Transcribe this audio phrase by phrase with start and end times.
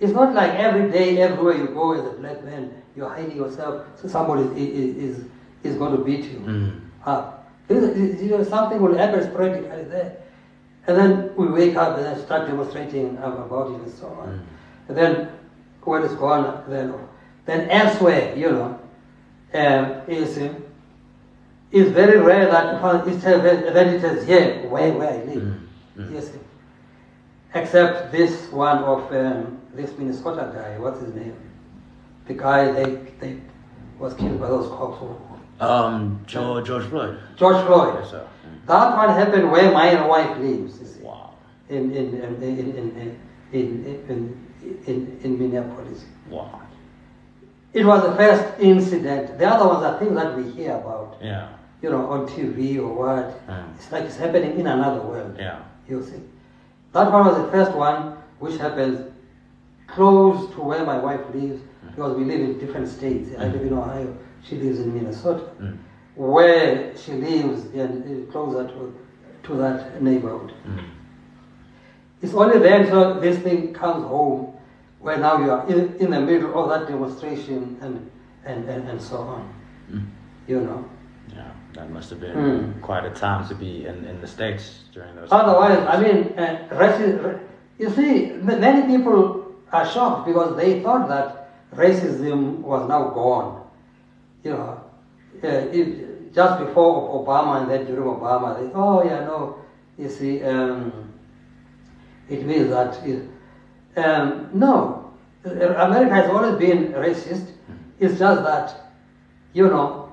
[0.00, 3.86] It's not like every day, everywhere you go as a black man, you're hiding yourself
[4.00, 5.24] so somebody is, is,
[5.62, 6.80] is going to beat you Mm.
[7.06, 7.48] up.
[7.68, 10.16] This- You know, something will happen sporadically there.
[10.86, 14.40] And then we wake up and then start demonstrating ab- about it and so on.
[14.88, 15.28] And then
[15.82, 16.92] when it's gone, then
[17.46, 18.78] then elsewhere, you know,
[19.54, 20.52] um, is uh,
[21.72, 25.42] is very rare that uh, it's uh, that it is here where where I live.
[25.42, 25.58] Mm.
[25.98, 26.12] Mm.
[26.14, 26.30] Yes.
[27.54, 31.36] Except this one of um, this Minnesota guy, what's his name?
[32.26, 33.40] The guy they they
[33.98, 35.00] was killed by those cops.
[35.60, 37.18] Um, George, George Floyd.
[37.36, 37.94] George Floyd.
[38.00, 38.26] Yes, sir.
[38.44, 38.66] Mm.
[38.66, 40.80] That one happened where my wife lives.
[40.80, 41.34] You see, Wow.
[41.68, 43.20] in in in in in
[43.52, 46.04] in, in, in, in, in Minneapolis.
[46.28, 46.60] Wow.
[47.72, 49.38] It was the first incident.
[49.38, 51.48] The other ones are things that we hear about, Yeah.
[51.82, 53.46] you know, on TV or what.
[53.46, 53.74] Mm.
[53.76, 55.36] It's like it's happening in another world.
[55.38, 55.60] Yeah.
[55.88, 56.20] You see,
[56.94, 59.12] that one was the first one which happens
[59.88, 63.30] close to where my wife lives because we live in different states.
[63.38, 64.16] I live in Ohio.
[64.42, 65.50] She lives in Minnesota.
[65.60, 65.78] Mm.
[66.16, 68.94] Where she lives and closer to
[69.44, 70.54] to that neighborhood.
[70.66, 70.84] Mm.
[72.22, 74.54] It's only then so this thing comes home
[75.00, 78.10] where now you are in, in the middle of that demonstration and,
[78.44, 79.54] and, and, and so on.
[79.90, 80.06] Mm.
[80.46, 80.88] You know.
[81.32, 81.50] Yeah.
[81.74, 82.80] That must have been Mm.
[82.82, 86.58] quite a time to be in, in the States during those Otherwise, I mean, uh,
[86.70, 87.38] raci-
[87.78, 93.62] you see, many people are shocked because they thought that racism was now gone.
[94.44, 94.80] You know,
[95.42, 99.56] uh, it, just before Obama and then during Obama, they oh yeah, no,
[99.98, 100.92] you see, um,
[102.28, 103.28] it means that it,
[103.96, 105.12] um, no,
[105.46, 107.46] uh, America has always been racist.
[107.98, 108.92] It's just that,
[109.52, 110.03] you know,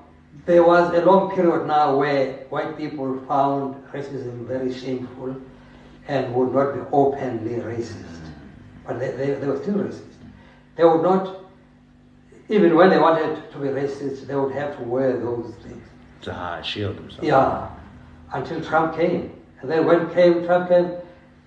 [0.46, 5.36] there was a long period now where white people found racism very shameful
[6.08, 8.20] and would not be openly racist.
[8.86, 10.02] But they, they, they were still racist.
[10.76, 11.44] They would not,
[12.48, 15.86] even when they wanted to be racist, they would have to wear those things.
[16.22, 17.24] to hide, shield themselves.
[17.24, 17.68] Yeah,
[18.32, 19.32] until Trump came.
[19.60, 20.90] And then when came Trump came,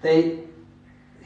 [0.01, 0.39] they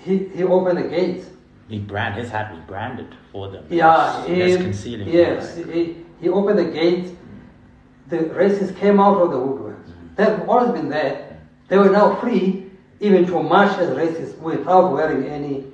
[0.03, 1.27] he, he opened the gates.
[1.67, 3.65] He brand his hat was branded for them.
[3.69, 5.07] Yeah, he, concealing.
[5.07, 7.11] yes, he, he opened the gates.
[8.09, 9.91] The racists came out of the woodworks.
[10.15, 11.37] They've always been there.
[11.67, 12.65] They were now free
[12.99, 15.65] even to march as racists without wearing any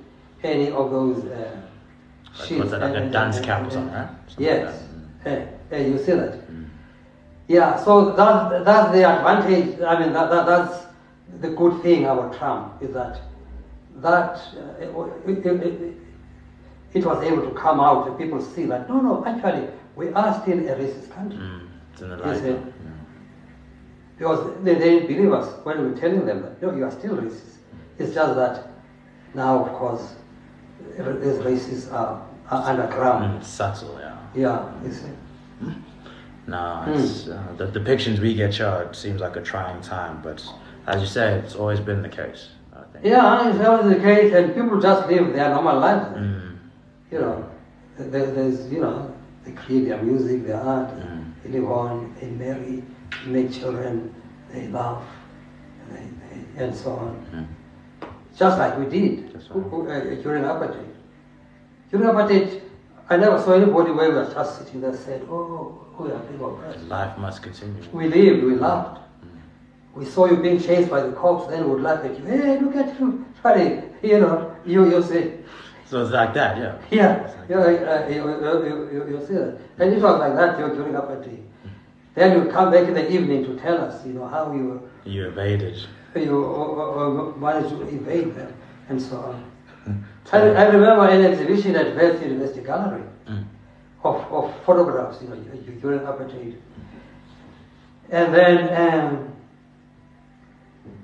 [0.44, 1.62] any of those uh,
[2.40, 4.10] Like, what's that, like a and- dance and- cap or something, right?
[4.28, 4.84] Something Yes,
[5.26, 6.34] like eh, you see that.
[6.52, 6.66] Mm.
[7.48, 9.82] Yeah, so that, that's the advantage.
[9.82, 10.86] I mean, that, that, that's
[11.42, 13.22] the good thing about Trump is that
[13.98, 15.94] that uh, it, it, it,
[16.94, 20.34] it was able to come out and people see that no, no, actually we are
[20.42, 21.68] still a racist country Mm.
[21.96, 22.66] It's in the Yes, light.
[22.66, 22.92] now,
[24.18, 26.92] because they, they didn't believe us when we were telling them that no, you are
[26.92, 27.56] still racist.
[27.98, 28.68] It's just that
[29.34, 30.16] now, of course,
[30.98, 33.42] these racists are, are underground.
[33.42, 34.18] Mm, subtle, yeah.
[34.36, 35.72] Yeah, you see.
[36.48, 36.92] No, Hmm.
[36.92, 40.46] it's, uh, the depictions we get it seems like a trying time, but
[40.88, 42.50] as you said, it's always been the case.
[42.74, 43.06] I think.
[43.06, 46.06] Yeah, it's always the case, and people just live their normal lives.
[46.18, 46.58] Mm.
[47.12, 47.50] you know,
[47.98, 49.14] there, there's, you know,
[49.46, 51.24] they create their music, their art, Mm.
[51.44, 52.84] they live on, they marry,
[53.28, 54.14] make children,
[54.52, 55.04] they laugh,
[55.92, 57.16] they, they, and so on.
[57.34, 57.46] Mm.
[58.38, 60.92] Just like we did Just who- who, uh, during apartheid.
[61.92, 62.62] During apartheid,
[63.10, 66.56] I never saw anybody where we were just sitting there said, oh, we are people
[66.56, 66.88] oppressed.
[66.90, 67.82] Life must continue.
[67.94, 68.98] We lived, we laughed.
[69.24, 69.98] Mm.
[70.00, 72.26] We saw you being chased by the cops, then we would laugh at you.
[72.26, 75.34] Hey, look at you, funny, you know, you, you say,
[75.86, 76.78] So it's like that, yeah.
[76.90, 79.58] Yeah, like yeah, uh, you, you, you, you, see that.
[79.78, 81.44] And it was like that during apartheid.
[82.16, 85.28] Then you come back in the evening to tell us, you know, how you You
[85.28, 85.78] evaded.
[86.16, 88.54] you uh, uh, managed to evade them
[88.90, 90.04] and so on.
[90.32, 93.44] I, I remember an exhibition at Wits University Gallery Mm.
[94.04, 95.36] of, of photographs, you know,
[95.82, 96.56] during apartheid.
[98.12, 98.56] And then
[98.94, 99.34] um,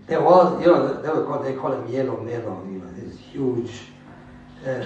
[0.07, 3.17] there was, you know, they were called, they call them yellow mellow, you know, these
[3.19, 3.71] huge
[4.66, 4.85] uh,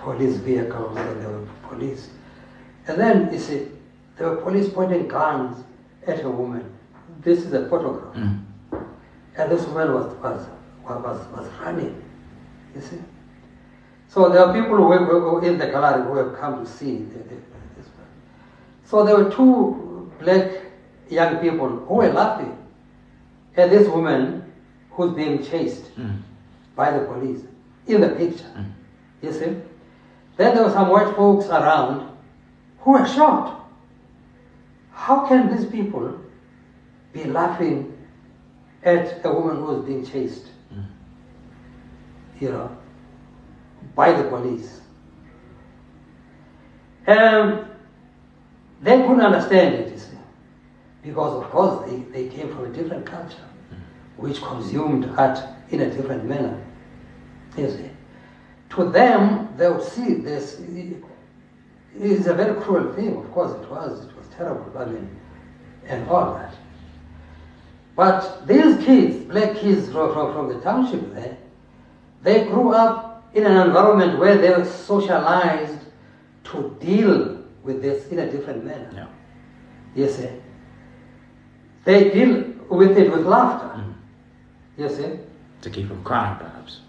[0.00, 2.10] police vehicles and there were police.
[2.86, 3.68] And then, you see,
[4.16, 5.64] there were police pointing guns
[6.06, 6.64] at a woman.
[7.20, 8.14] This is a photograph.
[8.16, 8.44] Mm.
[9.36, 10.46] And this woman was, was,
[10.84, 12.02] was, was running,
[12.74, 12.98] you see.
[14.08, 16.96] So there are people who were, who in the gallery who have come to see
[16.96, 17.34] the, the,
[17.76, 18.06] this one.
[18.84, 20.50] So there were two black
[21.10, 22.56] young people who were laughing
[23.56, 24.50] at this woman
[24.90, 26.20] who's being chased Mm.
[26.74, 27.42] by the police
[27.86, 28.50] in the picture.
[28.56, 28.72] Mm.
[29.22, 29.56] You see?
[30.36, 32.08] Then there were some white folks around
[32.80, 33.54] who were shocked.
[34.92, 36.20] How can these people
[37.12, 37.96] be laughing
[38.84, 40.46] at a woman who is being chased?
[40.72, 40.86] Mm.
[42.40, 42.78] You know?
[43.98, 44.80] by the police.
[47.06, 47.68] Um,
[48.80, 50.18] they couldn't understand it, you see,
[51.02, 53.48] because of course they, they came from a different culture,
[54.16, 55.40] which consumed art
[55.70, 56.64] in a different manner.
[57.56, 57.90] You see.
[58.70, 60.60] To them, they would see this.
[60.60, 61.02] It
[62.02, 64.04] is a very cruel thing, of course it was.
[64.04, 65.08] It was terrible, I mean,
[65.86, 66.54] and all that.
[67.96, 71.36] But these kids, black kids from, from, from the township there,
[72.22, 75.78] they grew up in an environment where they were socialized
[76.44, 78.90] to deal with this in a different manner.
[78.94, 79.06] Yeah.
[79.94, 80.28] You see.
[81.84, 83.82] They deal with it with laughter.
[83.82, 83.94] Mm.
[84.76, 85.18] You see.
[85.62, 86.80] To keep from crying, perhaps.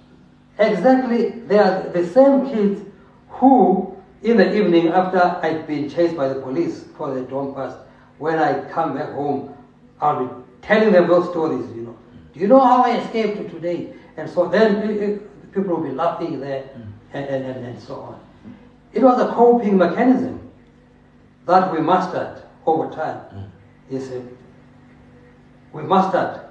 [0.59, 2.81] Exactly, they are the same kids
[3.29, 7.77] who, in the evening after I'd been chased by the police for the dompas,
[8.17, 9.55] when I come back home,
[10.01, 11.97] I'll be telling them those stories, you know.
[12.33, 13.93] Do you know how I escaped today?
[14.17, 15.17] And so then eh, eh,
[15.53, 16.69] people will be laughing there
[17.13, 18.19] and, and, and, and so on.
[18.91, 20.51] It was a coping mechanism
[21.45, 23.51] that we mastered over time.
[23.89, 24.21] You see,
[25.71, 26.41] we mastered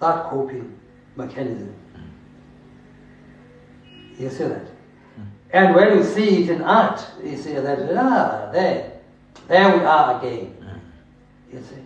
[0.00, 0.78] that coping
[1.16, 1.74] mechanism.
[4.18, 4.66] You see that?
[5.52, 9.00] And when you see it in art, you see that, ah, there,
[9.48, 10.56] there we are again.
[11.52, 11.82] You see.